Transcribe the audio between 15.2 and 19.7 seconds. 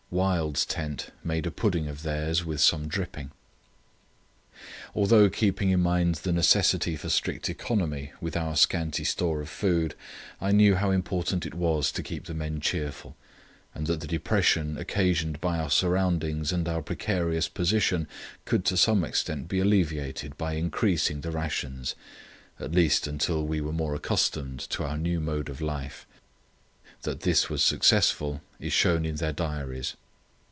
by our surroundings and our precarious position could to some extent be